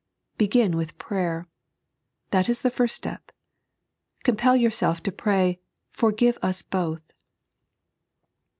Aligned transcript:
Begin 0.35 0.77
with 0.77 0.97
prayer. 0.97 1.47
That 2.31 2.49
is 2.49 2.63
the 2.63 2.71
first 2.71 2.95
step; 2.95 3.31
compel 4.23 4.55
yourself 4.57 5.03
to 5.03 5.11
pray" 5.11 5.59
Forgive 5.99 6.39
us 6.41 6.63
both." 6.63 7.03